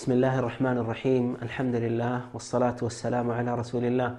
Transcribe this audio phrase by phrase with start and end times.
[0.00, 1.24] بسم الله الرحمن الرحيم.
[1.42, 4.16] الحمد لله والصلاة والسلام على رسول الله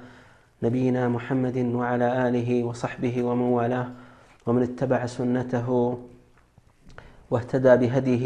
[0.61, 3.87] نبينا محمد وعلى آله وصحبه ومن والاه
[4.45, 5.67] ومن اتبع سنته
[7.31, 8.25] واهتدى بهديه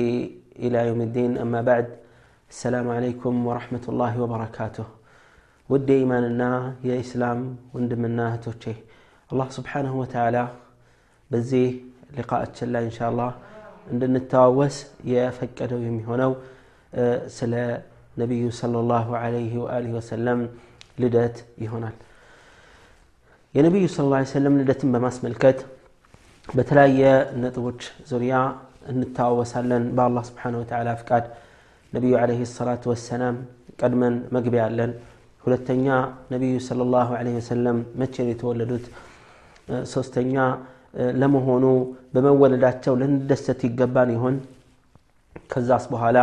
[0.59, 1.37] إلى يوم الدين.
[1.37, 1.87] أما بعد
[2.51, 4.87] السلام عليكم ورحمة الله وبركاته.
[5.69, 8.75] ودي إيماننا يا إسلام وندمنا توتشي
[9.31, 10.43] الله سبحانه وتعالى
[11.31, 11.71] بزيه
[12.19, 13.31] لقاء الله إن شاء الله.
[13.91, 14.75] عندنا التواوس
[15.07, 16.35] يا فكده يمي هنا
[17.38, 17.52] ስለ
[18.22, 20.40] ነቢዩ ሰለላሁ ዐለይሂ ወአሊሂ ወሰለም
[21.02, 21.96] ልደት ይሆናል
[23.54, 25.58] የነቢዩ ስ ላ ሰለም ልደትን በማስመልከት
[26.48, 27.02] በተለያየ
[27.42, 27.80] ነጥቦች
[28.10, 28.34] ዙሪያ
[28.92, 31.24] እንተዋወሳለን በአላህ ስብሓን ወተላ ፍቃድ
[31.92, 33.36] ነቢዩ ዐለይሂ ሰላቱ ወሰላም
[33.80, 34.92] ቀድመን መግቢያ አለን
[35.44, 35.86] ሁለተኛ
[36.34, 38.86] ነቢዩ ሰለላሁ ዐለይሂ ወሰለም መቼ ነው የተወለዱት
[39.94, 40.34] ሶስተኛ
[41.20, 41.64] ለመሆኑ
[42.14, 44.36] በመወለዳቸው ልንደሰት ይገባን ይሆን
[45.52, 46.18] ከዛስ በኋላ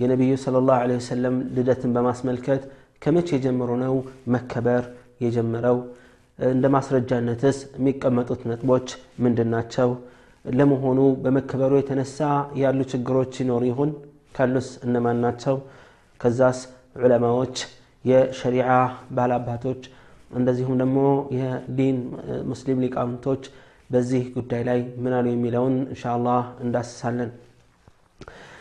[0.00, 2.62] የነቢዩ ስለ ላሁ ለ ወሰለም ልደትን በማስመልከት
[3.04, 3.94] ከመቼ ጀምሮ ነው
[4.34, 4.82] መከበር
[5.24, 5.78] የጀመረው?
[6.38, 8.88] እንደ ማስረጃነትስ የሚቀመጡት ነጥቦች
[9.24, 9.90] ምንድን ናቸው?
[10.44, 12.18] ለመሆኑ በመከበሩ የተነሳ
[12.62, 13.90] ያሉ ችግሮች ይኖሩ ይሆን?
[14.36, 15.56] ካሉስ እነማን ናቸው?
[16.20, 16.58] ከዛስ
[17.04, 17.56] ዑለማዎች
[18.04, 18.68] የሸሪዓ
[19.16, 19.82] ባላባቶች
[20.38, 20.98] እንደዚሁም ደግሞ
[21.38, 21.98] የዲን
[22.50, 23.42] ሙስሊም ሊቃውንቶች
[23.90, 26.04] በዚህ ጉዳይ ላይ ምን አሉ የሚለውን እንሻ
[26.64, 27.30] እንዳስሳለን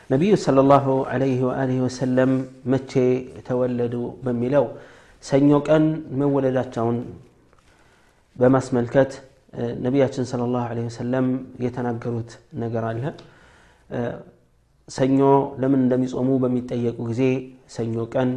[0.09, 2.31] ነቢዩ ሰለላሁ ዐለይሂ ወአሊሂ ወሰለም
[2.72, 2.92] መቼ
[3.48, 3.94] ተወለዱ
[4.25, 4.66] በሚለው
[5.23, 5.84] ሰኞ ቀን
[6.20, 6.98] መወለዳቸውን
[8.36, 9.11] በማስመልከት
[9.86, 11.28] ነቢያችን ሰለላሁ ዐለይሂ ወሰለም
[11.66, 12.31] የተናገሩት
[12.64, 13.03] ነገር አለ
[14.88, 15.20] ሰኞ
[15.61, 17.23] ለምን እንደሚጾሙ በሚጠየቁ ጊዜ
[17.76, 18.31] ሰኞ ቀን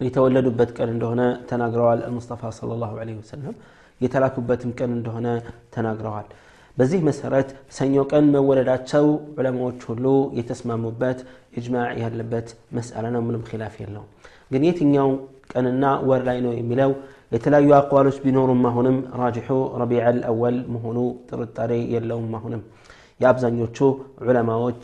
[0.00, 3.54] የተወለዱበት ቀን እንደሆነ ተናግረዋል ሙስጠፋ ሰለላሁ ዐለይሂ ወሰለም
[4.00, 5.28] የተላኩበትም ቀን እንደሆነ
[5.76, 6.28] ተናግረዋል
[6.77, 9.05] በዚህ መሰረት ሰኞ ቀን መወለዳቸው
[9.37, 10.05] ዑለማዎች ሁሉ
[10.39, 11.19] የተስማሙበት
[11.57, 14.05] እጅማዕ ያለበት መስአላ ነው ምንም ኪላፍ የለው
[14.51, 15.09] ግን የትኛው
[15.53, 16.91] ቀንና ወር ላይ ነው የሚለው
[17.31, 19.49] የተለያዩ አቋሎች ቢኖሩም አሁንም ራጅሑ
[19.81, 20.97] ረቢዕ አልአወል መሆኑ
[21.29, 22.61] ጥርጣሬ የለውም አሁንም
[23.19, 23.77] የአብዛኞቹ
[24.27, 24.83] ዑለማዎች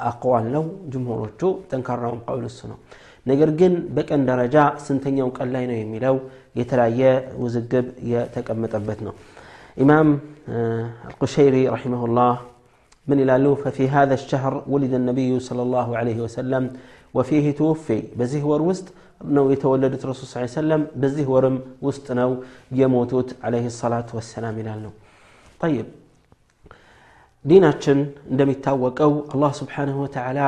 [0.00, 2.78] አቋል ነው ጅምሁሮቹ ጠንካራውን ቀውል እሱ ነው
[3.26, 4.56] ነገር ግን በቀን ደረጃ
[4.86, 6.16] ስንተኛው ቀን ላይ ነው የሚለው
[6.60, 7.02] የተለያየ
[7.42, 9.14] ውዝግብ የተቀመጠበት ነው
[9.82, 10.08] ኢማም
[11.10, 12.34] القشيري رحمه الله
[13.08, 16.64] من إلى ففي هذا الشهر ولد النبي صلى الله عليه وسلم
[17.16, 18.86] وفيه توفي بزيه ور وسط
[19.36, 21.56] نو يتولد الرسول صلى الله عليه وسلم بزيه ورم
[21.86, 22.30] وسط نو
[22.80, 24.72] يموتوت عليه الصلاة والسلام إلى
[25.62, 25.86] طيب
[27.44, 27.98] ዲናችን
[28.32, 30.40] እንደሚታወቀው አላህ ስብሓንሁ ወተዓላ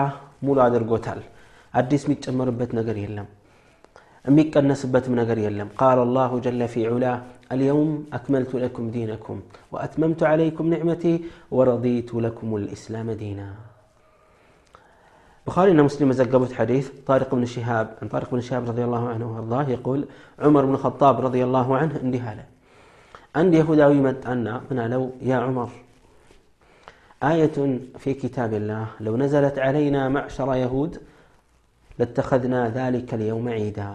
[0.46, 1.20] ሙሉ አድርጎታል
[1.80, 3.26] አዲስ የሚጨመርበት ነገር የለም
[4.28, 7.06] የሚቀነስበትም ነገር የለም ቃል አላሁ ጀለ ፊ ዑላ
[7.54, 9.36] اليوم أكملت لكم دينكم
[9.72, 11.14] وأتممت عليكم نعمتي
[11.56, 13.48] ورضيت لكم الإسلام دينا
[15.46, 19.66] بخاري مسلم زقبت حديث طارق بن شهاب عن طارق بن شهاب رضي الله عنه وارضاه
[19.76, 20.00] يقول
[20.38, 22.44] عمر بن الخطاب رضي الله عنه عندي هذا
[23.36, 25.70] عندي يهوداوي متأنى من لو يا عمر
[27.32, 27.56] آية
[28.02, 30.92] في كتاب الله لو نزلت علينا معشر يهود
[31.98, 33.90] لاتخذنا ذلك اليوم عيدا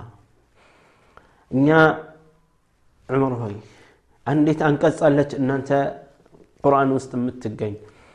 [1.54, 1.68] እኛ
[3.08, 3.54] ዑመር ሆይ
[4.26, 5.70] አንዲት አንቀጽ አለች እናንተ
[6.64, 7.74] ቁርአን ውስጥ የምትገኝ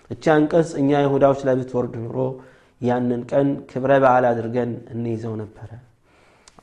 [0.10, 2.18] እቺ አንቀጽ እኛ ይሁዳዎች ላይ ብትወርድ ኑሮ
[2.82, 5.70] ያንን ቀን ክብረ በዓል አድርገን እንይዘው ነበረ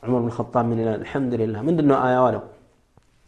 [0.03, 2.43] ዑመር ብን ኸጣብ ምን ይላል አልሐምዱሊላህ ምንድን ነው አያዋ ነው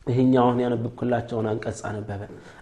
[0.07, 2.21] ይህኛውን ያነብብኩላቸውን አንቀጽ አነበበ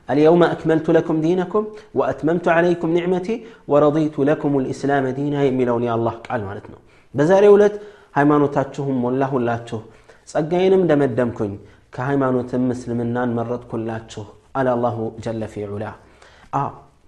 [0.09, 1.65] አልየውመ አክመልቱ ለኩም ዲነኩም
[1.99, 3.27] ወአትመምቱ ዓለይኩም ኒዕመቲ
[3.73, 6.79] ወረዲቱ ለኩም ልእስላም ዲና የሚለውን የአላህ ቃል ማለት ነው
[7.13, 7.75] በዛሬ ዕለት
[8.17, 9.79] ሃይማኖታችሁም ሞላሁላችሁ
[10.28, 11.52] ጸጋዬንም ደመደምኩኝ
[11.94, 14.24] ከሃይማኖትም እስልምናን መረጥኩላችሁ
[14.58, 15.86] አለ አላሁ ጀለ ፊ ዑላ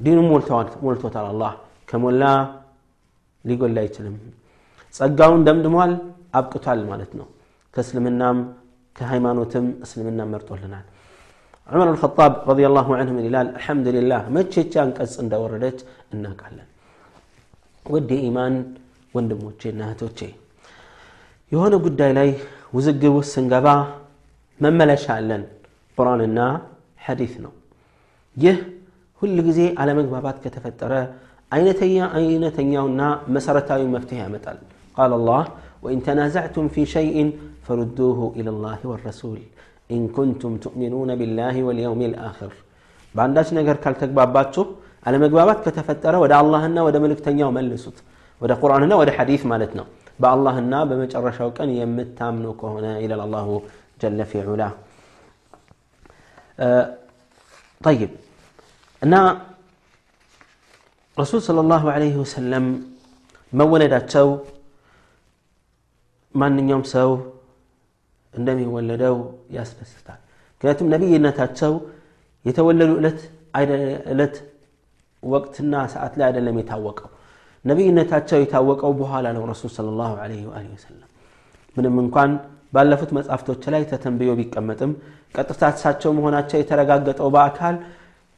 [0.00, 0.26] ዲኑም
[0.84, 1.52] ሞልቶታል አላህ
[1.90, 2.24] ከሞላ
[3.44, 4.16] ሊጎላ አይችልም
[4.94, 5.92] ጸጋውን ደምድሟል
[6.38, 7.26] አብቅቷል ማለት ነው
[7.74, 8.38] ከእስልምናም
[8.96, 10.84] ከሃይማኖትም እስልምና መርጦልናል
[11.68, 15.78] ዑመር አልኸጣብ ረዲየላሁ ዐንሁ ምን ይላል አልሐምዱሊላህ መቼቻ አንቀጽ እንደወረደች
[16.14, 16.68] እናውቃለን
[17.86, 18.54] ውድ ኢማን
[19.14, 20.20] ወንድሞቼና እህቶቼ
[21.52, 22.30] የሆነ ጉዳይ ላይ
[22.76, 23.68] ውዝግብ ውስጥ ስንገባ
[24.60, 25.42] መመለሻ አለን
[25.98, 26.38] ቁርአንና
[27.06, 27.52] ሐዲት ነው
[28.36, 28.56] ይህ
[29.22, 30.92] ሁል ጊዜ አለመግባባት ከተፈጠረ
[31.52, 33.00] አይነተኛ አይነተኛውና
[33.34, 34.58] መሰረታዊ መፍትሄ ያመጣል
[34.96, 35.42] ቃል አላህ
[35.84, 37.28] ወኢን ተናዛዕቱም ፊ ሸይእን
[37.66, 39.40] ፈሩዱሁ ኢላ ላህ ወረሱል
[39.94, 42.52] ኢን ኩንቱም ትእሚኑነ ቢላህ ወልየውም ልአኽር
[43.14, 44.64] በአንዳች ነገር ካልተግባባችሁ
[45.06, 47.98] አለመግባባት ከተፈጠረ ወደ አላህና ወደ መልእክተኛው መልሱት
[48.40, 49.86] ወደ ቁርአንና ወደ ሐዲት ማለት ነው
[50.19, 53.47] بالله النا بمجر شوكا يمت تامنوك هنا إلى الله
[54.01, 54.73] جل في علاه
[56.59, 56.85] أه
[57.83, 58.09] طيب
[59.11, 59.21] نا
[61.19, 62.63] رسول صلى الله عليه وسلم
[63.57, 64.29] ما ولدت تو
[66.39, 67.09] ما يوم سو
[68.37, 69.23] عندما ولدوا
[69.55, 70.15] ياسبستا
[70.59, 71.73] كانت النبي إن تاتسو
[72.45, 72.91] يتولد
[74.19, 74.35] لت
[75.33, 77.09] وقت الناس أتلا لم يتوقف
[77.65, 80.35] ነቢይነታቸው የታወቀው በኋላ ነው ረሱል ስለ ላሁ ለ
[80.73, 81.09] ወሰለም።
[81.77, 82.31] ምንም እንኳን
[82.73, 84.91] ባለፉት መጽሐፍቶች ላይ ተተንብዮ ቢቀመጥም
[85.35, 87.75] ቀጥታ እሳቸው መሆናቸው የተረጋገጠው በአካል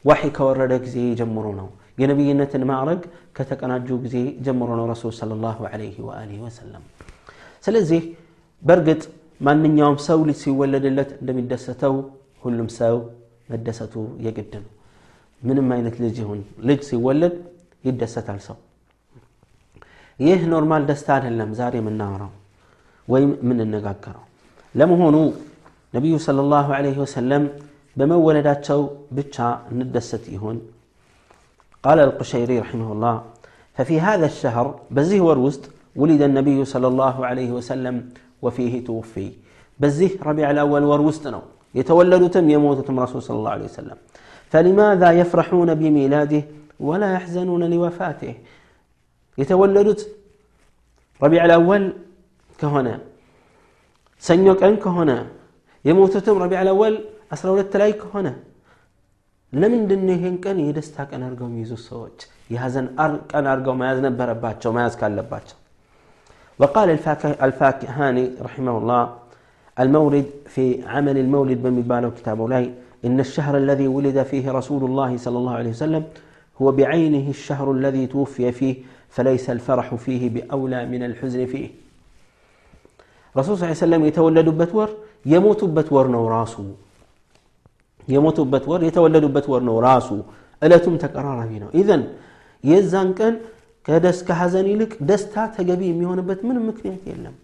[0.04, 3.00] ዋሒ ከወረደ ጊዜ ጀምሮ ነው። የነቢይነትን ማዕረግ
[3.36, 4.16] ከተቀናጁ ጊዜ
[4.46, 5.82] ጀምሮ ነው ረሱል ስለ ላሁ ለ
[6.44, 6.84] ወሰለም።
[7.64, 8.02] ስለዚህ
[8.62, 9.02] በእርግጥ
[9.40, 11.94] ማንኛውም ሰው ልጅ ሲወለድለት እንደሚደሰተው
[12.44, 12.96] ሁሉም ሰው
[13.52, 13.94] መደሰቱ
[14.26, 14.70] የግድ ነው።
[15.42, 17.34] ምንም አይነት ልጅ ይሁን ልጅ ሲወለድ
[17.84, 18.56] ይደሰታል ሰው
[20.26, 22.32] ይህ ኖርማል ደስታ አይደለም ዛሬ የምናወራው
[23.08, 24.24] ወይም የምንነጋገረው።
[24.74, 25.16] ለመሆኑ
[25.96, 27.44] ነቢዩ ሰለላሁ ዐለይሂ ወሰለም
[27.96, 28.80] በመወለዳቸው
[29.18, 29.36] ብቻ
[29.74, 30.58] እንደሰት ይሆን?
[31.84, 33.16] قال القشيري رحمه الله
[33.76, 34.66] ففي هذا الشهر
[34.96, 35.62] بزه وروست
[36.00, 37.94] ولد النبي صلى الله عليه وسلم
[38.44, 39.28] وفيه توفي
[39.80, 41.40] بزه ربيع الأول ورستنا
[41.74, 43.98] يتولد تم يموت تم رسول صلى الله عليه وسلم
[44.52, 46.42] فلماذا يفرحون بميلاده
[46.80, 48.32] ولا يحزنون لوفاته
[49.37, 50.01] يتولدت
[51.21, 51.83] ربيع الأول
[52.59, 52.95] كهنا
[54.27, 55.17] سنيوك أن كهنا
[55.85, 56.93] يموتتم ربيع الأول
[57.33, 58.33] أسرى ولدت لاي كهنا
[59.53, 62.17] ለምንድን ነው ይሄን ቀን የደስታ ቀን አድርገው የሚይዙ ሰዎች
[62.53, 62.87] የሀዘን
[63.31, 65.57] ቀን አድርገው መያዝ ነበረባቸው መያዝ ካለባቸው
[66.61, 66.89] وقال
[67.47, 69.03] الفاكهاني رحمه الله
[69.83, 72.65] المولد في عمل المولد بمبالو كتاب لاي
[73.07, 76.03] إن الشهر الذي ولد فيه رسول الله صلى الله عليه وسلم
[76.59, 78.75] هو بعينه الشهر الذي توفي فيه
[79.15, 81.67] فليس الفرح فيه بأولى من الحزن فيه
[83.35, 84.89] رسول صلى الله عليه وسلم يتولد بتور
[85.33, 86.67] يموت بتور نو راسه
[88.13, 90.09] የሞቱበት ወር የተወለዱበት ወር ነው ራሱ
[90.65, 92.03] እለቱም ተቀራራቢ ነው ኢዘን
[92.69, 93.33] የዛን ቀን
[93.87, 97.35] ከደስ ከሐዘን ይልቅ ደስታ ተገቢ የሚሆንበት ምንም ምክንያት የለም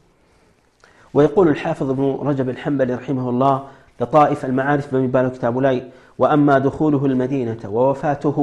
[1.15, 3.55] ويقول الحافظ ابن رجب الحنبلي رحمه الله
[3.99, 5.77] لطائف المعارف بمبالو كتاب لاي
[6.21, 8.37] وأما دخوله المدينة ووفاته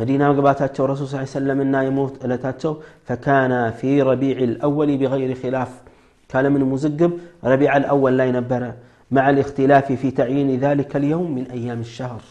[0.00, 2.72] مدينة مقباتاتشو رسول صلى الله عليه وسلم إنا يموت إلتاتشو
[3.06, 5.70] فكان في ربيع الأول بغير خلاف
[6.30, 7.12] كان من مزقب
[7.52, 8.72] ربيع الأول لا ينبره
[9.16, 12.24] مع الاختلاف في تعيين ذلك اليوم من أيام الشهر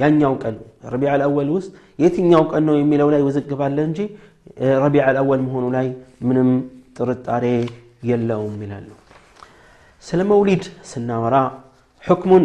[0.00, 0.56] ያኛው ቀን
[0.92, 1.70] ረቢዕ አልአወል ውስጥ
[2.02, 4.00] የትኛው ቀን ነው የሚለው ላይ ውዝግብ አለ እንጂ
[4.84, 5.86] ረቢዕ አልአወል መሆኑ ላይ
[6.28, 6.48] ምንም
[6.96, 7.44] ጥርጣሬ
[8.10, 8.88] የለውም ይላሉ
[10.02, 11.36] ስለ መውሊድ ስናወራ
[12.02, 12.44] ሕክሙን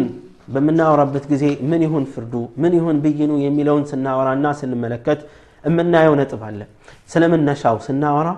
[0.54, 5.20] በምናወራበት ጊዜ ምን ይሁን ፍርዱ ምን ይሁን ብይኑ የሚለውን ስናወራና ስንመለከት
[5.64, 6.60] የምናየው ነጥብ አለ
[7.12, 8.28] ስለ መነሻው ስናወራ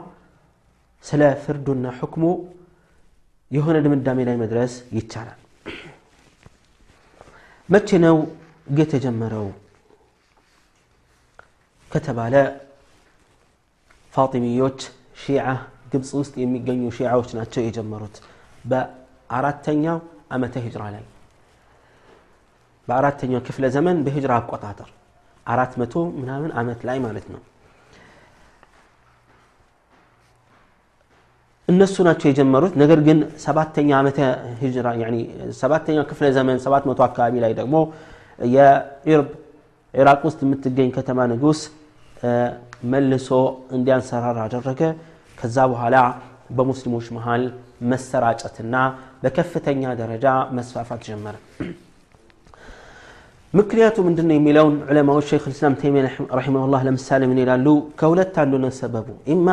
[1.04, 2.24] ስለ ፍርዱና ሕክሙ
[3.50, 5.40] የሆነ ድምዳሜ ላይ መድረስ ይቻላል
[7.68, 8.16] መቼ ነው
[8.78, 9.46] የተጀመረው
[11.90, 12.34] ከተባለ
[14.14, 14.80] ፋጢሚዮች
[15.22, 15.46] ሺዓ
[15.92, 18.14] ግብፅ ውስጥ የሚገኙ ሺዓዎች ናቸው የጀመሩት
[18.64, 19.98] በአራተኛው
[20.36, 21.04] ዓመተ ሂጅራ ላይ
[22.89, 24.89] በአራተኛው ክፍለ ዘመን በሂጅራ አቆጣጠር
[25.47, 27.41] አራት መቶ ምናምን ዓመት ላይ ማለት ነው።
[31.67, 33.17] እነሱ ናቸው የጀመሩት። ነገር ግን
[35.61, 37.75] ሰባተኛ ክፍለ ዘመን ሰባት መቶ አካባቢ ላይ ደግሞ
[38.49, 39.27] የኢርብ
[39.93, 41.59] ኢራቅ ውስጥ የምትገኝ ከተማ ንጉስ
[42.91, 43.29] መልሶ
[43.77, 44.81] እንዲያንሰራር አደረገ።
[45.37, 45.97] ከዛ በኋላ
[46.57, 47.43] በሙስሊሞች መሃል
[47.91, 48.75] መሰራጨትና
[49.23, 50.25] በከፍተኛ ደረጃ
[50.57, 51.35] መስፋፋት ጀመረ
[53.58, 56.02] ምክንያቱ ምንድን ነው የሚለውን ዑለማዎች ሸይክ ልስላም ተይሚያ
[56.38, 57.66] ረሒመሁላህ ለምሳሌ ምን ይላሉ
[58.00, 59.48] ከሁለት አንዱ ነው ሰበቡ ኢማ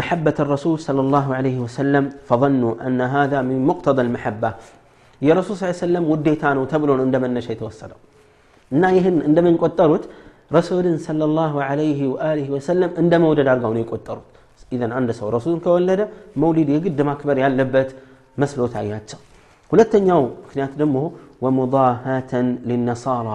[0.00, 4.50] محبة الرسول صلى الله عليه وسلم فظنوا أن هذا من مقتضى المحبة
[5.20, 8.00] يا رسول صلى الله عليه وسلم وديتانو تبلون عندما النشي توسلوا
[8.74, 10.04] እና ይህን እንደምንቆጠሩት
[10.56, 14.28] ረሱልን صلى الله عليه وآله وسلم እንደ መውደድ አድርገው ነው የቆጠሩት
[14.74, 16.00] ኢዘን አንድ ሰው ረሱልን ከወለደ
[16.42, 17.88] መውሊድ የግድ ማክበር ያለበት
[18.42, 19.20] መስሎ ታያቸው
[19.72, 20.96] ሁለተኛው ምክንያት ደግሞ
[21.44, 23.28] ወሙዳሃተን ሊነሳራ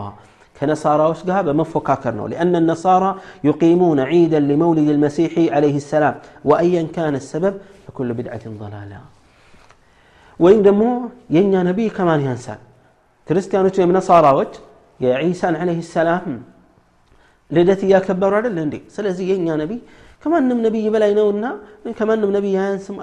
[0.57, 3.10] كنصارى وشقها بمفكاكر نو لأن النصارى
[3.50, 6.15] يقيمون عيدا لمولد المسيح عليه السلام
[6.50, 7.53] وأيا كان السبب
[7.86, 9.00] فكل بدعة ضلالة
[10.43, 10.91] وإن دمو
[11.36, 12.55] ينيا نبي كمان ينسى
[13.27, 14.60] كريستيانو من نصارى وجه
[15.03, 16.25] يا عيسى عليه السلام
[17.55, 19.79] ልደት እያከበሩ አይደል እንዴ ስለዚህ የኛ ነቢይ
[20.23, 21.47] ከማንም ነቢይ በላይ ነውና
[21.99, 22.57] ከማንም ነቢይ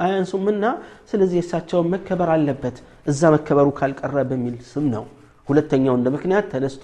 [0.04, 0.66] አያንሱምና
[1.12, 5.06] ስለዚህ የእሳቸውን መከበር አለበት። እዛ መከበሩ ካልቀረ በሚል ስም ነው።
[5.48, 6.84] ሁለተኛው እንደ ምክንያት ተነስቶ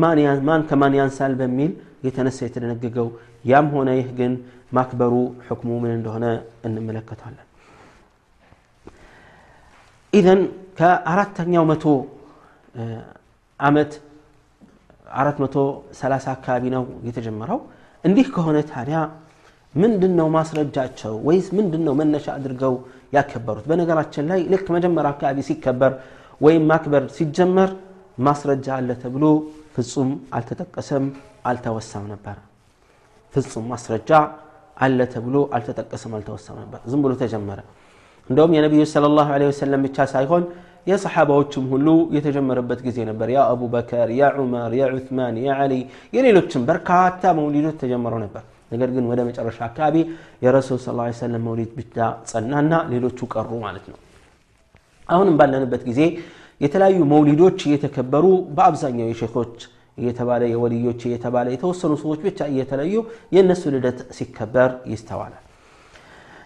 [0.00, 0.18] ማን
[0.70, 1.72] ከማን ያንሳል በሚል
[2.06, 3.08] የተነሳ የተደነገገው
[3.44, 4.32] ያም ሆነ ይህ ግን
[4.72, 5.14] ማክበሩ
[5.46, 6.24] حكمه ምን እንደሆነ
[6.66, 7.44] እንመለከታለን።
[10.12, 10.40] إذن
[10.78, 11.84] ከአራተኛው መቶ
[13.60, 13.92] ዓመት
[15.14, 15.56] አራት መቶ
[16.00, 17.58] ሰላሳ አካባቢ ነው የተጀመረው።
[18.04, 18.98] እንዲህ ከሆነ ታዲያ
[19.73, 22.73] ምንድን ነው ማስረጃቸው ወይስ ምንድን ነው መነሻ አድርገው
[23.13, 25.93] ያከበሩት በነገራችን ላይ ልክ መጀመሪያ አካባቢ ሲከበር
[26.41, 27.69] ወይም ማክበር ሲጀመር
[28.27, 29.25] ማስረጃ አለ ተብሎ
[29.75, 31.05] ፍጹም አልተጠቀሰም
[31.49, 32.37] አልተወሳም ነበር
[33.33, 34.11] ፍጹም ማስረጃ
[34.77, 37.59] አለ ተብሎ አልተጠቀሰም አልተወሳም ነበር ዝም ብሎ ተጀመረ
[38.29, 40.43] እንደውም የነቢዩ ስለ ላሁ ወሰለም ብቻ ሳይሆን
[40.91, 45.73] የሰሓባዎችም ሁሉ የተጀመረበት ጊዜ ነበር ያ አቡበከር ያ ዑመር ያ ዑትማን ያ ዓሊ
[46.15, 49.96] የሌሎችም በርካታ መውሊዶች ተጀምረው ነበር ነገር ግን ወደ መጨረሻ አካባቢ
[50.44, 50.88] የረሱል ስ
[51.20, 51.96] ሰለም መውሊድ ብቻ
[52.30, 53.98] ጸናና ሌሎቹ ቀሩ ማለት ነው።
[55.08, 56.00] አሁንም ባለንበት ጊዜ
[56.60, 58.24] የተለያዩ መውሊዶች እየተከበሩ
[58.56, 59.56] በአብዛኛው የሼኮች
[59.98, 62.94] እየተባለ የወልዮች እየተባለ የተወሰኑ ሰዎች ብቻ እየተለዩ
[63.34, 65.44] የእነሱ ልደት ሲከበር ይስተዋላል።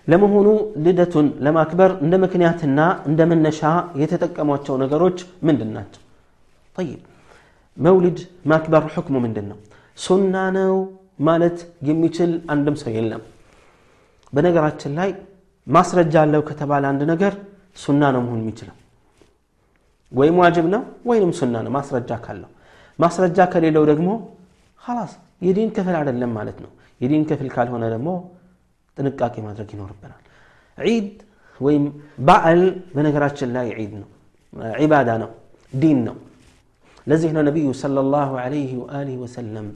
[0.09, 0.49] ለመሆኑ
[0.85, 3.61] ልደቱን ለማክበር እንደ ምክንያትና እንደ መነሻ
[4.03, 6.01] የተጠቀሟቸው ነገሮች ምንድን ናቸው?
[7.77, 8.19] መውሊድ
[8.51, 9.59] ማክበር ሕክሙ ምንድን ነው?
[9.99, 10.75] ሱና ነው
[11.23, 13.23] ማለት የሚችል አንድም ሰው የለም።
[14.33, 15.11] በነገራችን ላይ
[15.67, 17.33] ማስረጃ አለው ከተባለ አንድ ነገር
[17.77, 18.77] ሱና ነው መሆን የሚችለው።
[20.13, 22.51] ወይም ዋጅብ ነው ወይንም ሱና ነው ማስረጃ ካለው።
[22.99, 24.09] ማስረጃ ከሌለው ደግሞ
[24.83, 25.13] ላስ
[25.47, 28.09] የዲን ክፍል አይደለም ማለት ነው። የዲን ክፍል ካልሆነ ደግሞ
[28.97, 30.23] ጥንቃቄ ማድረግ ይኖርብናል።
[30.79, 31.09] ዒድ
[31.61, 31.85] ወይም
[32.27, 32.61] በዓል
[32.95, 34.09] በነገራችን ላይ ዒድ ነው
[34.83, 35.31] ዒባዳ ነው
[35.73, 36.17] ዲን ነው።
[37.07, 39.69] ለዚህ ነው ነቢዩ ሰለላሁ ዐለይህ ወአሊህ ወሰለም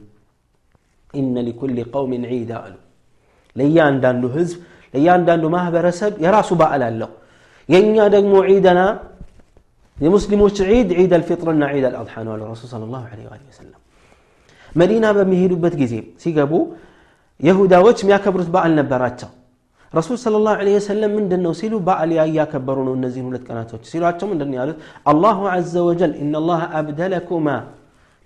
[1.15, 4.57] إن لكل قوم عيدا ለእያንዳንዱ ሕዝብ
[4.93, 7.09] ለእያንዳንዱ ማህበረሰብ የራሱ በዓል አለው
[7.73, 8.85] የኛ ደግሞ عيدنا
[10.01, 13.79] ለሙስሊሞች عيد عيد الفطر እና عيد الأضحى والرسول صلى الله عليه وآله وسلم
[14.79, 16.59] መዲና በሚሄዱበት ጊዜም ሲገቡ
[17.47, 19.21] የሁዳዎች የሚያከብሩት በዓል ነበራቸው
[19.95, 23.95] رسول صلى الله عليه وسلم ምንድነው ሲሉ በዓል እያከበሩ ነው እነዚህን ሁለት ቀናቶች
[24.29, 24.61] ምንድነው
[25.11, 27.57] الله عز وجل إن الله أبدلكما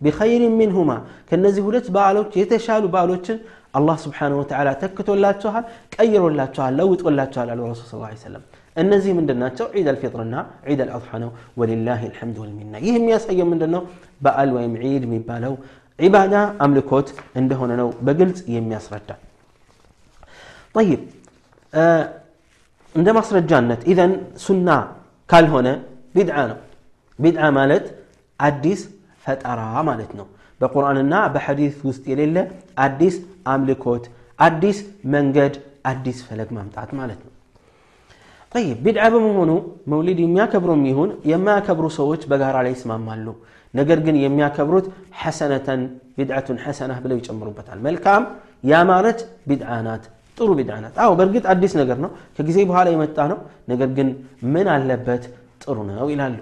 [0.01, 0.91] ቢኸይር ሚንሁማ
[1.29, 3.39] ከእነዚህ ሁለት በዓሎች የተሻሉ በዓሎችን
[3.79, 5.65] አላህ ስብሓንሁ ወተዓላ ተክቶላችኋል
[5.95, 8.43] ቀይሮላችኋል ለውጦላችኋል አሉ ረሱል ስ ሰለም
[8.77, 10.35] እነዚህ ምንድን ናቸው ዒድ አልፊጥርና
[10.71, 11.31] ዒድ አልአድሓ ነው
[11.61, 13.83] ወሊላህ ልሐምድ ወልሚና ይህ የሚያሳየው ምንድን ነው
[14.21, 15.55] በዓል ወይም ዒድ የሚባለው
[15.99, 17.09] ዒባዳ አምልኮት
[17.41, 19.11] እንደሆነ ነው በግልጽ የሚያስረዳ
[20.75, 21.03] ጠይብ
[22.95, 24.13] እንደ ማስረጃነት ኢዘን
[24.45, 24.69] ሱና
[25.31, 25.69] ካልሆነ
[26.15, 26.59] ቢድዓ ነው
[27.19, 27.87] ቢድዓ ማለት
[28.41, 28.81] አዲስ
[29.26, 29.60] ፈጠራ
[29.90, 30.28] ማለት ነው።
[30.62, 32.38] በቁርአንና በሐዲስ ውስጥ የሌለ
[32.86, 33.16] አዲስ
[33.54, 34.04] አምልኮት
[34.40, 34.78] አዲስ
[35.14, 35.54] መንገድ
[35.86, 37.32] አዲስ ፈለግ ማምጣት ማለት ነው።
[38.52, 39.52] ጠይብ ቢድዓ በመሆኑ
[39.92, 43.28] መውሊድ የሚያከብሩም ይሁን የማያከብሩ ሰዎች በጋራ ላይ ይስማማሉ።
[43.74, 44.88] ነገር ግን የሚያከብሩት
[45.22, 45.82] ሐሰነተን
[46.18, 48.24] ቢድዓቱን ሐሰና ብለው ይጨምሩበታል። መልካም
[48.72, 50.04] ያማረች ቢድዓ ናት
[50.38, 53.40] ጥሩ ቢድዓ ናት። አዎ በእርግጥ አዲስ ነገር ነው። ከጊዜ በኋላ የመጣ ነው።
[53.72, 54.08] ነገር ግን
[54.54, 55.24] ምን አለበት?
[55.64, 56.36] ጥሩ ነው ይላሉ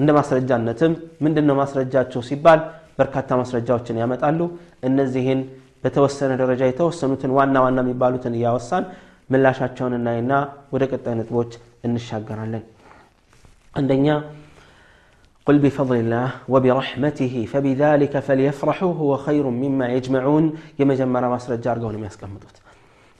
[0.00, 0.92] እንደ ማስረጃነትም
[1.24, 2.60] ምንድን ነው ማስረጃቸው ሲባል
[2.98, 4.40] በርካታ ማስረጃዎችን ያመጣሉ
[4.88, 5.40] እነዚህን
[5.84, 8.84] በተወሰነ ደረጃ የተወሰኑትን ዋና ዋና የሚባሉትን እያወሳን
[9.32, 10.32] ምላሻቸውን እናይና
[10.74, 11.52] ወደ ቀጣይ ነጥቦች
[11.88, 12.64] እንሻገራለን
[13.80, 14.06] አንደኛ
[15.46, 20.44] قل بفضل الله وبرحمته فبذلك فليفرحوا هو خير مما يجمعون
[20.80, 22.56] يمجمر ማስረጃ አድርገው ነው የሚያስቀምጡት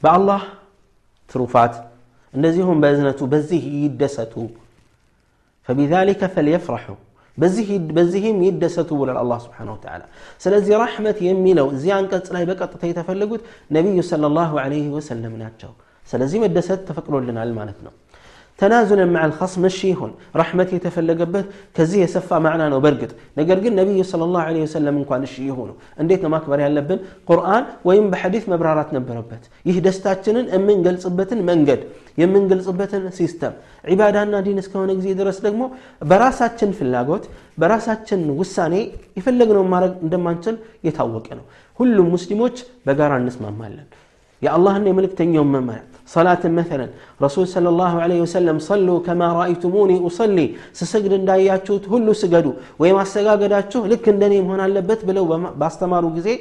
[0.03, 0.41] በአላህ
[1.31, 1.73] ትሩፋት
[2.33, 4.33] እንደዚሁም በእዝነቱ በዚህ ይደሰቱ
[5.68, 6.98] فبذلك فليفرحوا.
[7.42, 10.04] بزه بزهم يدسوا ولا الله سبحانه وتعالى
[10.44, 12.98] سلازي رحمة يمي لو زي عنك تلاي بك تتيت
[13.76, 15.72] نبي صلى الله عليه وسلم ناتشو
[16.12, 17.90] سلازي مدسات تفكروا لنا المانتنا
[18.60, 21.44] تنازلا مع الخصم الشيخون رحمتي تفلق به
[21.76, 26.38] كزي سفا معنا وبرقت نقرق النبي صلى الله عليه وسلم من كان الشيخون انديتنا ما
[26.42, 26.98] كبر يلبن
[27.28, 29.42] قرآن وين بحديث مبرارات نبربت.
[29.68, 31.80] يهدستاتن امن قلص بتن منقد
[32.20, 33.52] يمن قلص بتن سيستم
[33.90, 35.66] عبادنا دين اسكون زي درس دغمو
[36.10, 37.24] براساتن فلاغوت
[37.60, 38.80] براساتن وساني
[39.18, 40.54] يفلقنو ما ندمانچل
[40.86, 41.42] يتاوقنا
[41.78, 43.88] كل مسلموش بغار نسمع مالن
[44.44, 45.76] يا الله أني ملكت يوم ما
[46.16, 46.86] صلاة مثلا.
[47.24, 50.46] رسول صلى الله عليه وسلم صلوا كما رأيتموني أصلي.
[50.80, 52.52] سسجد داياتشو تهلو سجدو.
[52.80, 55.24] ويما السقاق داتشو لك اندني هنا لبت بلو
[55.60, 56.34] باستمارو قزي.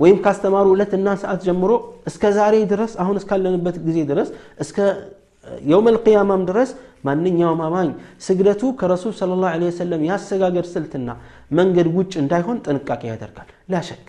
[0.00, 1.76] ويمكا استمارو لت الناس أتجمرو.
[2.08, 2.92] اسكا زاري درس.
[3.00, 4.28] أهون اسكا لنبت قزي درس.
[4.62, 4.84] اسكا
[5.72, 6.70] يوم القيامة مدرس
[7.04, 7.88] ما نن يوم أمان
[8.26, 11.14] سجدتو كرسول صلى الله عليه وسلم يا السقاق سلتنا.
[11.56, 13.16] من قد وجه اندايهون تنكاك يا
[13.72, 14.06] لا شك.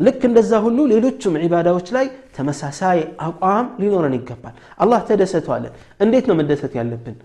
[0.00, 2.06] ልክ እንደዛ ሁሉ ሌሎችም ዒባዳዎች ላይ
[2.36, 7.16] ተመሳሳይ አቋም ሊኖረን ይገባል። አላህ ተደሰቷለን እንዴት ነው መደሰት ያለብን?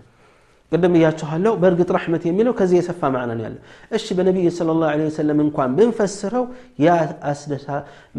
[0.72, 3.60] ቅድም እያችኋለሁ በእርግጥ ረሕመት የሚለው ከዚህ የሰፋ ማዕና ነው ያለው።
[3.96, 6.44] እሺ በነቢይ ስለ ላሁ ወሰለም እንኳን ብንፈስረው
[6.78, 6.96] ያ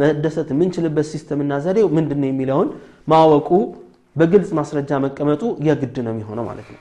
[0.02, 2.70] መደሰት የምንችልበት ሲስተምና ዘዴው ምንድን ነው የሚለውን
[3.08, 3.50] ማወቁ
[4.16, 6.80] በግልጽ ማስረጃ መቀመጡ የግድ ነው የሚሆነው ማለት ነው።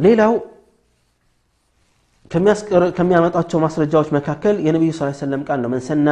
[0.00, 0.32] ሌላው
[2.97, 6.09] ከሚያመጣቸው ማስረጃዎች መካከል የነቢዩ ስ ሰለም ቃል ነው መንሰና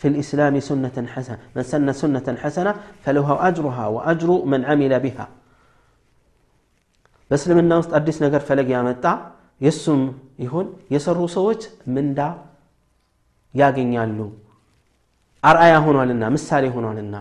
[0.00, 2.72] في الإسلام سنة حسنة من سن سنة حسنة
[3.04, 5.26] فله أجرها وأجر من عمل بها
[7.30, 9.04] በእስልምና ውስጥ አዲስ ነገር ፈለግ ያመጣ
[9.60, 10.00] የእሱም
[10.44, 11.60] ይሁን የሰሩ ሰዎች
[11.94, 12.18] ምንዳ
[13.54, 14.18] ያገኛሉ
[15.42, 17.14] አርአያ ሆኗልና ምሳሌ ሆኗልና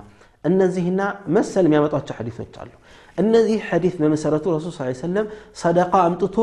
[0.43, 1.01] እነዚህና
[1.35, 2.71] መሰል የሚያመጧቸው ሐዲሶች አሉ
[3.17, 5.25] እነዚህ ሐዲስ በመሰረቱ ረሱል ስ ሰለም
[5.63, 6.37] ሰደቃ አምጥቶ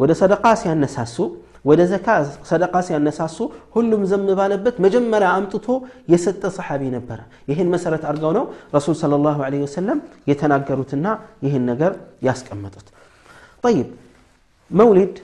[0.00, 1.16] ወደ ሰደቃ ሲያነሳሱ
[1.64, 2.06] ወደ ዘካ
[2.50, 3.36] ሰደቃ ሲያነሳሱ
[3.74, 5.66] ሁሉም ዘም ባለበት መጀመሪያ አምጥቶ
[6.12, 7.18] የሰጠ ሰሓቢ ነበረ።
[7.50, 8.44] ይህን መሰረት አድርገው ነው
[8.76, 9.98] ረሱል صለ ላሁ ወሰለም
[10.30, 11.06] የተናገሩትና
[11.46, 11.92] ይህን ነገር
[12.28, 12.86] ያስቀመጡት።
[13.64, 13.88] ጠይብ
[14.70, 15.16] መውሊድ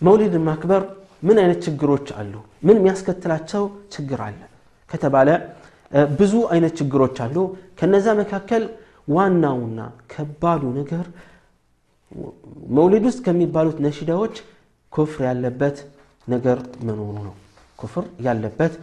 [0.00, 0.82] መውሊድን ማክበር
[1.22, 2.32] ምን አይነት ችግሮች አሉ?
[2.66, 3.62] ምን የሚያስከትላቸው
[3.94, 4.40] ችግር አለ?
[4.90, 5.28] ከተባለ
[6.18, 7.36] ብዙ አይነት ችግሮች አሉ።
[7.78, 8.62] ከነዛ መካከል
[9.08, 9.80] ዋናውና
[10.12, 11.04] ከባዱ ነገር
[12.76, 14.36] مولد ውስጥ ከሚባሉት ነሺዳዎች
[14.94, 15.76] كفر ያለበት
[16.28, 17.32] ነገር መኖሩ ነው
[17.80, 18.74] كفر ያለበት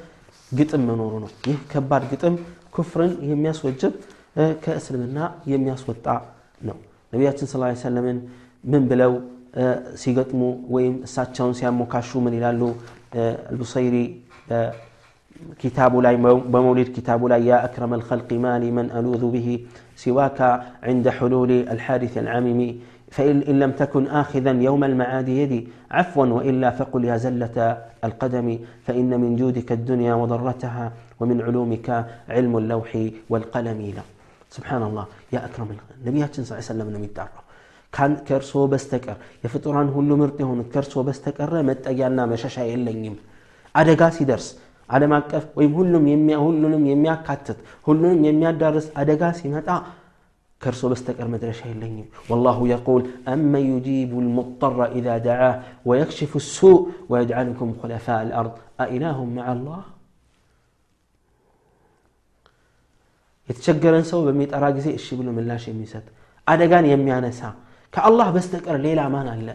[0.58, 2.36] ግጥም መኖሩ ነው ይህ ከባድ ግጥም
[2.76, 3.00] كفر
[3.32, 3.94] የሚያስገባ
[4.64, 6.22] ከእስልምና የሚያስወጣ
[6.68, 6.76] ነው
[7.14, 8.08] ነብያችን صلى الله عليه وسلم
[8.72, 9.14] ምን ብለው
[10.04, 12.70] ሲገጥሙ ወይም እሳቸውን ሲያሞካሹ ምን አሉ
[13.52, 14.06] البصيري
[15.62, 16.12] كتاب لا
[16.54, 19.48] بمولد كتاب لا يا أكرم الخلق مالي من ألوذ به
[20.04, 20.40] سواك
[20.88, 22.70] عند حلول الحادث العميمي
[23.17, 27.57] فإن إن لم تكن آخذا يوم المعاد يدي عفوا وإلا فقل يا زلة
[28.07, 28.49] القدم
[28.87, 30.87] فإن من جودك الدنيا وضرتها
[31.21, 31.89] ومن علومك
[32.35, 32.91] علم اللوح
[33.31, 34.05] والقلم لا
[34.57, 35.69] سبحان الله يا أكرم
[36.07, 37.43] نبياتنا صلى الله عليه وسلم لم يتعرف
[37.97, 43.17] كان كرسو بستكر يفطران هلو مرتهون كرسو بستكر متأيانا مشاشا يلنيم
[43.81, 44.47] أدقا سيدرس
[44.95, 46.05] ዓለም አቀፍ ወይም ሁሉም
[46.45, 49.69] ሁሉንም የሚያካትት ሁሉንም የሚያዳርስ አደጋ ሲመጣ
[50.64, 55.56] كرسو بستكر مدرسة لني والله يقول أما يجيب المضطر إذا دعاه
[55.86, 58.52] ويكشف السوء ويجعلكم خلفاء الأرض.
[58.80, 59.82] أإله مع الله؟
[63.50, 66.04] يتشجر سو بميت أراجزي الشي بلو من لا شيء ميسات.
[66.48, 67.54] أدقان يمي أنا سا
[67.92, 69.50] كالله بستكر ليلة ما نال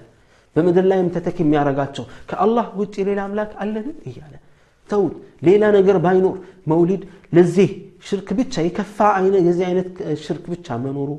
[0.56, 3.80] በምድር ላይ ምትክም ያረጋችሁ ከ الله ጋር ሌላ አምላክ አለ.
[3.80, 6.36] እንግዲህ ሌላ ነገር ባይኖር.
[6.66, 7.02] مولد
[7.32, 7.87] لزيه.
[8.07, 9.89] ሽርክ ብቻ የከፋ አይነት የዚህ አይነት
[10.23, 11.09] ሽርክ ብቻ መኖሩ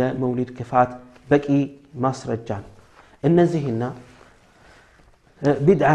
[0.00, 0.90] ለመውሊድ ክፋት
[1.30, 1.46] በቂ
[2.04, 2.70] ማስረጃ ነው
[3.22, 3.82] እነዚህና
[5.66, 5.90] ቢድዓ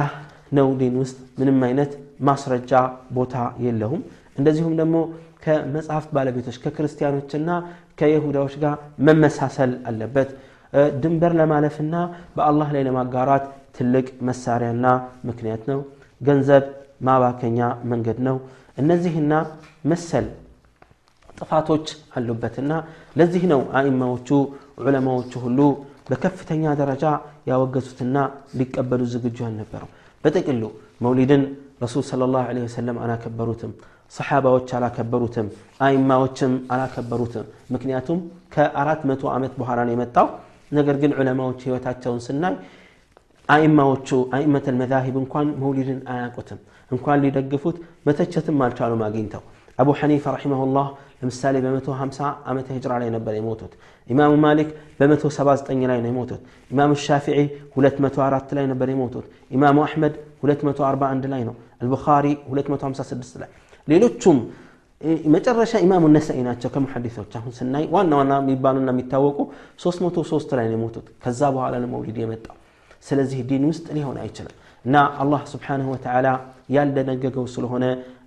[0.57, 1.91] ነው ዲን ውስጥ ምንም አይነት
[2.29, 2.71] ማስረጃ
[3.17, 4.01] ቦታ የለውም
[4.39, 4.97] እንደዚሁም ደግሞ
[5.43, 7.49] ከመጽሐፍት ባለቤቶች ከክርስቲያኖችና
[7.99, 8.75] ከይሁዳዎች ጋር
[9.07, 10.29] መመሳሰል አለበት
[11.03, 11.95] ድንበር ለማለፍና
[12.35, 13.45] በአላህ ላይ ለማጋራት
[13.77, 14.85] ትልቅ መሳሪያና
[15.29, 15.79] ምክንያት ነው
[16.21, 16.65] ገንዘብ
[17.07, 17.59] ማባከኛ
[17.91, 18.37] መንገድ ነው
[18.81, 19.33] እነዚህና
[19.91, 20.27] መሰል
[21.37, 21.85] ጥፋቶች
[22.17, 22.71] አሉበትና
[23.19, 24.29] ለዚህ ነው አኢማዎቹ
[24.83, 25.59] ዑለማዎቹ ሁሉ
[26.09, 27.05] በከፍተኛ ደረጃ
[27.49, 28.17] ያወገዙትና
[28.59, 29.89] ሊቀበሉ ዝግጁ አልነበረው
[30.23, 30.63] በጥቅሉ
[31.05, 31.43] መውሊድን
[31.83, 33.71] ረሱል ስለ ላሁ ለ ወሰለም አላከበሩትም
[34.13, 35.47] ሰሓባዎች አላከበሩትም
[35.87, 38.19] አይማዎችም አላከበሩትም ምክንያቱም
[38.53, 40.27] ከአራት መቶ ዓመት በኋላ ነው የመጣው
[40.77, 42.55] ነገር ግን ዑለማዎች ህይወታቸውን ስናይ
[43.49, 46.59] አኢማዎቹ አኢመት ልመዛሂብ እንኳን መውሊድን አያውቁትም
[46.93, 49.43] እንኳን ሊደግፉት መተቸትም አልቻሉም አግኝተው
[49.77, 50.87] አቡ ሐኒፋ ረሒመሁላህ
[51.21, 52.19] ለምሳሌ በ150
[52.51, 53.73] ዓመተ ሂጅራ ላይ ነበር የሞቱት
[54.07, 56.41] ኢማሙ ማሊክ በ179 ላይ ነው የሞቱት
[56.73, 57.39] ኢማሙ ሻፊዒ
[57.77, 59.25] 204 ላይ ነበር የሞቱት
[59.57, 63.49] ኢማሙ አሕመድ 241 ላይ ነው አልቡኻሪ 256 ላይ
[63.87, 64.39] ሌሎቹም
[65.33, 69.37] መጨረሻ ኢማሙ ነሰኢ ናቸው ከሙሐዲሶች አሁን ስናይ ዋና ዋና የሚባሉና የሚታወቁ
[69.83, 72.55] 303 ላይ ነው የሞቱት ከዛ በኋላ ለመውሊድ የመጣው
[73.07, 76.27] ስለዚህ ዲን ውስጥ ሊሆን አይችልም እና አላህ ስብሓንሁ ወተዓላ
[76.75, 77.85] ያልደነገገው ስለሆነ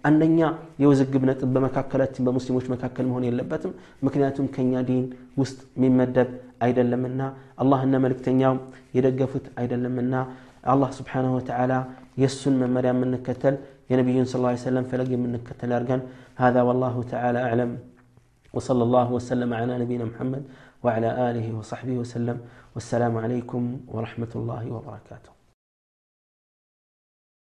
[0.09, 0.39] አንደኛ
[0.83, 3.73] የውዝግብ ነጥብ በመካከላችን በሙስሊሞች መካከል መሆን የለበትም
[4.07, 5.05] ምክንያቱም ከኛ ዲን
[5.43, 6.31] ውስጥ የሚመደብ
[6.67, 7.21] አይደለምና
[7.63, 8.57] አላህና መልእክተኛው
[8.97, 10.15] የደገፉት አይደለምና
[10.73, 11.75] አላህ ስብሓንሁ ወተዓላ
[12.23, 13.55] የእሱን መመሪያ የምንከተል
[13.93, 16.03] የነቢዩን ስ ሰለም ፈለግ የምንከተል አድርገን
[16.37, 17.79] هذا والله تعالى أعلم
[18.55, 20.43] وصلى الله وسلم على نبينا محمد
[20.83, 22.41] وعلى آله وصحبه وسلم
[22.75, 25.36] والسلام عليكم ورحمة الله وبركاته